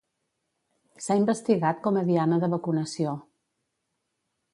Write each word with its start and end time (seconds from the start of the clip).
S'ha 1.07 1.17
investigat 1.19 1.83
com 1.87 1.99
a 2.01 2.03
diana 2.07 2.39
de 2.45 2.49
vacunació. 2.57 3.13